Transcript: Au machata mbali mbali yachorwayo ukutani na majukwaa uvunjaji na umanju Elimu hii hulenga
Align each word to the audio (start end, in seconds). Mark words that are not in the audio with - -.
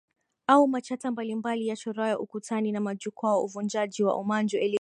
Au 0.47 0.67
machata 0.67 1.11
mbali 1.11 1.35
mbali 1.35 1.67
yachorwayo 1.67 2.19
ukutani 2.19 2.71
na 2.71 2.81
majukwaa 2.81 3.37
uvunjaji 3.37 4.03
na 4.03 4.15
umanju 4.15 4.33
Elimu 4.57 4.61
hii 4.61 4.63
hulenga 4.67 4.79